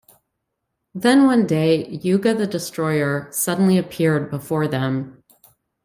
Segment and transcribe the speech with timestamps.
[0.95, 5.23] Then one day "Yuga the Destroyer" suddenly appeared before them.